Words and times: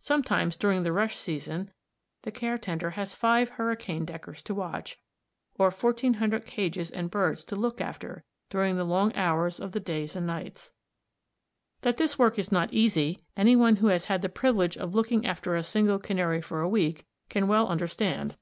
Sometimes 0.00 0.56
during 0.56 0.82
the 0.82 0.90
rush 0.92 1.14
season 1.14 1.70
the 2.22 2.32
care 2.32 2.58
tender 2.58 2.90
has 2.98 3.14
five 3.14 3.50
hurricane 3.50 4.04
deckers 4.04 4.42
to 4.42 4.52
watch, 4.52 4.98
or 5.60 5.70
fourteen 5.70 6.14
hundred 6.14 6.44
cages 6.44 6.90
and 6.90 7.08
birds 7.08 7.44
to 7.44 7.54
look 7.54 7.80
after 7.80 8.24
during 8.48 8.74
the 8.76 8.82
long 8.82 9.14
hours 9.14 9.60
of 9.60 9.70
the 9.70 9.78
days 9.78 10.16
and 10.16 10.26
nights. 10.26 10.72
That 11.82 11.98
this 11.98 12.18
work 12.18 12.36
is 12.36 12.50
not 12.50 12.72
easy, 12.74 13.22
any 13.36 13.54
one 13.54 13.76
who 13.76 13.86
has 13.86 14.06
had 14.06 14.22
the 14.22 14.28
privilege 14.28 14.76
of 14.76 14.96
looking 14.96 15.24
after 15.24 15.54
a 15.54 15.62
single 15.62 16.00
canary 16.00 16.42
for 16.42 16.62
a 16.62 16.68
week 16.68 17.06
can 17.28 17.46
well 17.46 17.68
understand. 17.68 18.34